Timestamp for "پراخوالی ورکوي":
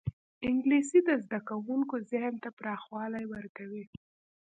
2.59-3.85